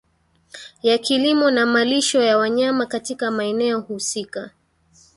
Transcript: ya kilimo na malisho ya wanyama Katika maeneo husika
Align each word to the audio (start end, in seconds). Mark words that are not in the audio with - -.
ya 0.81 0.97
kilimo 0.97 1.51
na 1.51 1.65
malisho 1.65 2.21
ya 2.21 2.37
wanyama 2.37 2.85
Katika 2.85 3.31
maeneo 3.31 3.79
husika 3.79 4.51